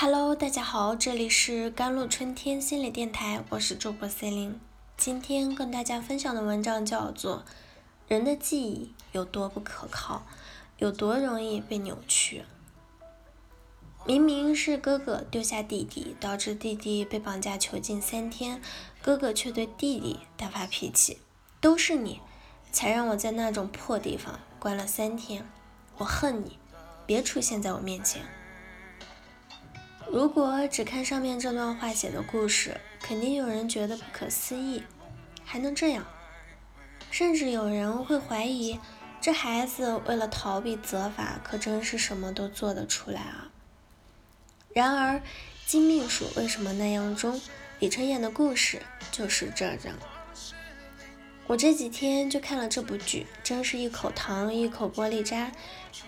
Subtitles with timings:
[0.00, 4.54] Hello，大家好，这里是甘露春天心理电台，我是主播 Celine。
[4.96, 7.38] 今天跟大家分享的文章叫做
[8.06, 10.22] 《人的记忆有多不可靠，
[10.76, 12.44] 有多容易被扭曲》。
[14.06, 18.62] 明明是哥哥丢下弟弟，导致弟弟被绑架囚禁三天，
[19.02, 21.18] 哥哥却对弟弟大发脾气，
[21.60, 22.20] 都是你，
[22.70, 25.44] 才让我在那种破地方关了三天，
[25.96, 26.56] 我恨你，
[27.04, 28.22] 别出现在我面前。
[30.10, 34.82] 如果只看上面这段话写的故事，肯定有人觉得不可思议，
[35.44, 36.06] 还能这样？
[37.10, 38.78] 甚至有人会怀疑，
[39.20, 43.50] 这孩子为了逃避责罚，可真是什么都做得出来啊！
[44.72, 45.20] 然而，
[45.66, 47.38] 金秘书为什么那样中？
[47.78, 48.80] 李晨演的故事
[49.12, 49.78] 就是这样。
[51.46, 55.52] 我这几天就看了这部剧，真是一口糖一口玻璃渣，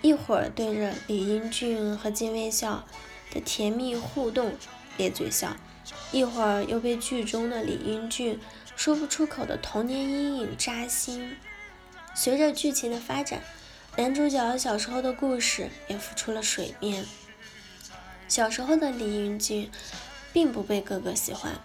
[0.00, 2.86] 一会儿对着李英俊和金微笑。
[3.30, 4.52] 的甜蜜互动，
[4.96, 5.56] 咧嘴笑，
[6.12, 8.38] 一会儿又被剧中的李英俊
[8.76, 11.36] 说不出口的童年阴影扎心。
[12.14, 13.42] 随着剧情的发展，
[13.96, 17.04] 男主角小时候的故事也浮出了水面。
[18.28, 19.70] 小时候的李英俊
[20.32, 21.60] 并不被哥哥喜欢。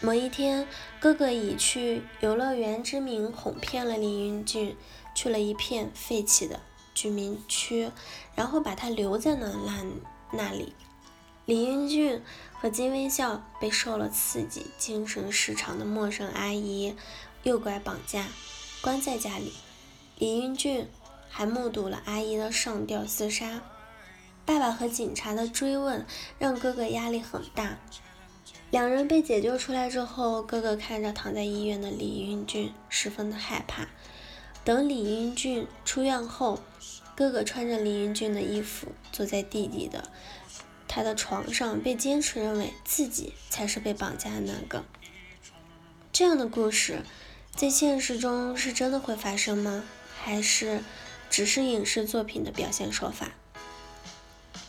[0.00, 0.66] 某一天，
[0.98, 4.76] 哥哥以去游乐园之名哄骗了李英俊，
[5.14, 6.60] 去了一片废弃的
[6.92, 7.90] 居民区，
[8.34, 9.84] 然后把他留在了那
[10.32, 10.72] 那里。
[11.44, 12.22] 李英俊
[12.54, 16.96] 和金微笑被受了刺激、精神失常的陌生阿姨
[17.42, 18.26] 诱拐绑架，
[18.80, 19.52] 关在家里。
[20.18, 20.88] 李英俊
[21.28, 23.60] 还目睹了阿姨的上吊自杀。
[24.44, 26.06] 爸爸和警察的追问
[26.38, 27.78] 让哥哥压力很大。
[28.70, 33.88] 两人被解救出来之后，哥哥看着躺在医院的李英俊，十分的害怕。
[34.64, 36.60] 等李英俊出院后，
[37.14, 40.10] 哥哥穿着李英俊的衣服，坐在弟弟的。
[40.88, 44.84] 他的床上被坚持认为自己才是被绑架的那个，
[46.12, 47.00] 这样的故事
[47.56, 49.84] 在现实中是真的会发生吗？
[50.22, 50.82] 还是
[51.30, 53.32] 只是影视作品的表现手法？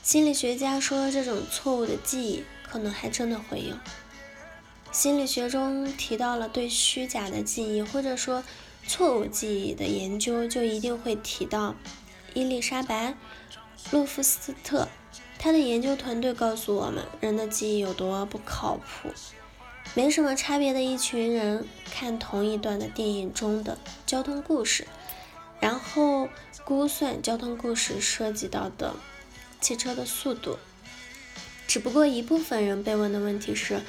[0.02, 3.76] 心理学家说，这种错误的记忆可能还真的会有。
[4.94, 8.44] 心理学中提到了对虚假的记忆或者说
[8.88, 11.76] 错误记忆的研究，就一定会提到
[12.34, 13.10] 伊丽莎白·
[13.92, 14.88] 洛夫斯特。
[15.38, 19.10] 他的研究团队告诉我们，人的记忆有多不靠谱。
[19.94, 24.88] 没什么差别的一群人看同一段的电影中的交通故事，
[25.60, 26.30] 然后
[26.64, 28.96] 估算交通故事涉及到的
[29.60, 30.58] 汽车的速度。
[31.68, 33.82] 只不过一部分人被问的问题是，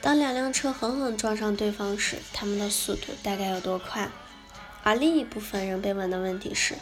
[0.00, 4.10] 当两辆车狠狠撞上对方时，他们的速度大概有多快？
[4.82, 6.74] 而另一部分人被问的问题是，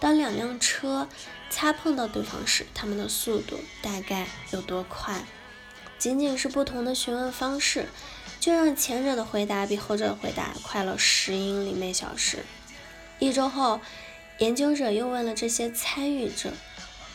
[0.00, 1.08] 当两辆车
[1.50, 5.24] 擦碰到对方时，他们的速度大概有多快？
[5.98, 7.86] 仅仅是不同的询问方式，
[8.40, 12.44] 就让前者的回答比后者的回答快了十英里每小时。
[13.20, 13.80] 一周后，
[14.38, 16.52] 研究者又问了这些参与者：“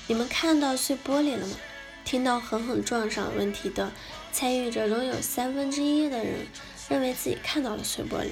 [0.07, 1.55] 你们看到碎玻璃了吗？”
[2.05, 3.91] 听到狠狠撞上问题的
[4.31, 6.47] 参与者中有三分之一的人
[6.87, 8.31] 认为自己看到了碎玻璃，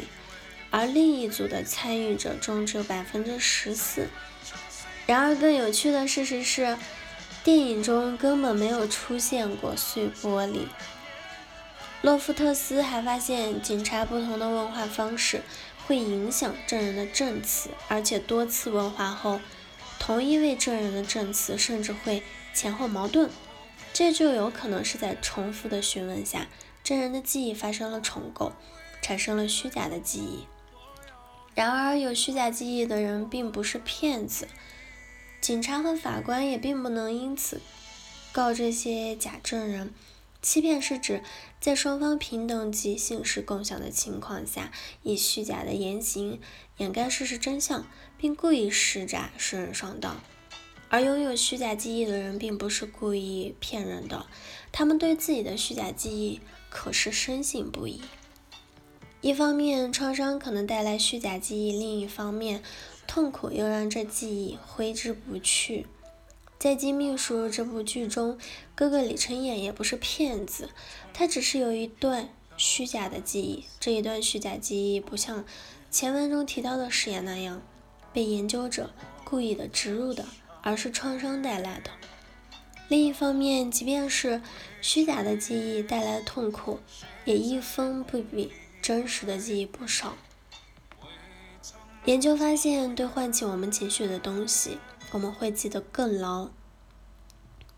[0.70, 4.08] 而另一组的参与者中只有百分之十四。
[5.06, 6.78] 然而，更有趣的事实是，
[7.44, 10.68] 电影中根本没有出现过碎玻璃。
[12.02, 15.42] 洛夫特斯还发现，警察不同的问话方式
[15.88, 19.40] 会影响证人的证词，而且多次问话后，
[19.98, 22.22] 同一位证人的证词甚至会
[22.54, 23.30] 前后矛盾。
[23.94, 26.48] 这就有可能是在重复的询问下，
[26.84, 28.52] 证人的记忆发生了重构，
[29.02, 30.46] 产生了虚假的记忆。
[31.58, 34.48] 然而，有虚假记忆的人并不是骗子。
[35.42, 37.60] 警察和法官也并不能因此
[38.32, 39.92] 告这些假证人。
[40.40, 41.24] 欺骗是指
[41.60, 46.40] 在双方平等及信实共享的情况下，以虚假的言行
[46.78, 47.88] 掩盖事实真相，
[48.20, 50.22] 并故意施诈使人上当。
[50.90, 54.28] 而拥有虚假记忆的人并不是故意骗人的，
[54.72, 56.40] 他们对自己的虚假记忆
[56.70, 58.00] 可是深信不疑。
[59.22, 62.62] 一方面，创伤可能带来虚假记忆；另一方面，
[63.08, 65.88] 痛苦又让这记忆挥之不去。
[66.60, 68.38] 在《金秘书》这部剧中，
[68.76, 70.70] 哥哥李晨演也不是骗子，
[71.14, 73.66] 他只是有一段虚假的记忆。
[73.80, 75.44] 这一段虚假记忆不像
[75.90, 77.62] 前文中提到的誓言那样
[78.14, 78.92] 被研究者
[79.24, 80.26] 故意的植入的，
[80.62, 81.90] 而是创伤带来的。
[82.88, 84.42] 另一方面，即便是
[84.80, 86.80] 虚假的记忆带来的痛苦，
[87.26, 88.52] 也一分不比
[88.82, 90.16] 真实的记忆不少。
[92.06, 94.78] 研究发现，对唤起我们情绪的东西，
[95.12, 96.50] 我们会记得更牢。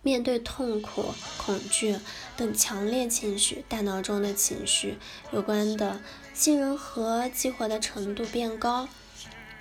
[0.01, 1.97] 面对痛苦、恐惧
[2.37, 4.97] 等强烈情绪，大脑中的情绪
[5.31, 5.99] 有关的
[6.33, 8.87] 杏仁核激活的程度变高，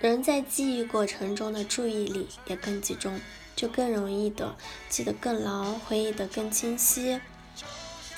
[0.01, 3.21] 人在记忆过程中的注意力也更集中，
[3.57, 4.55] 就更容易的
[4.89, 7.21] 记得更牢，回忆得更清晰。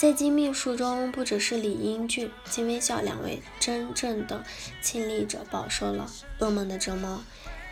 [0.00, 4.42] 在金秘书中，不只是李英俊、金微笑两位真正的
[4.80, 7.22] 亲历者饱受了噩梦的折磨，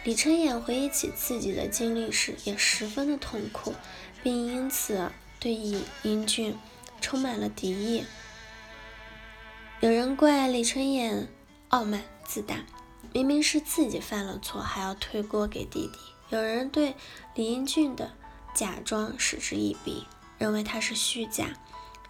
[0.05, 3.73] 李承衍回忆起自己的经历时，也十分的痛苦。
[4.23, 5.11] 并因此
[5.41, 6.55] 对李英俊
[7.01, 8.05] 充满了敌意。
[9.81, 11.29] 有人怪李承衍
[11.69, 12.57] 傲慢自大，
[13.15, 15.99] 明明是自己犯了错，还要推锅给弟弟；
[16.29, 16.95] 有人对
[17.35, 18.13] 李英俊的
[18.55, 20.05] 假装嗤之以鼻，
[20.37, 21.47] 认为他是虚假；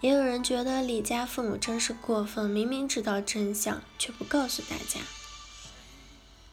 [0.01, 5.01] 也有人觉得李家父母真是过分，明明知道真相却不告诉大家。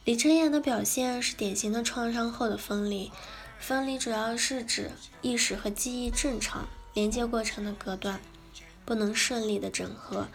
[0.03, 3.11] 李承衍的表现是典型的创伤后的分离。
[3.59, 4.91] 分离主要是指
[5.21, 8.19] 意识和记忆正常连接过程的隔断，
[8.85, 10.27] 不能顺利的整合，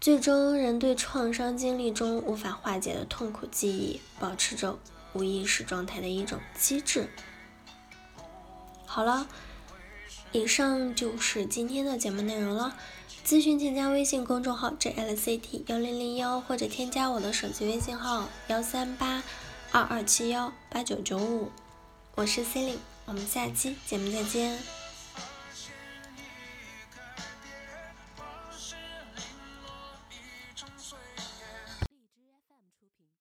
[0.00, 4.78] 最终人对创伤经历中无法化解的痛苦记忆保持着
[5.12, 7.08] 无意识状态的一种机制。
[8.86, 9.26] 好了，
[10.32, 12.76] 以上就是今天的节目内容了。
[13.24, 19.22] 咨询请加微信公众号 jlct 幺零零幺或者添加我的手机微信号幺三八
[19.70, 21.50] 二二七幺八九九五。
[22.14, 24.81] 我是 c e l i n e 我们下期节目再见。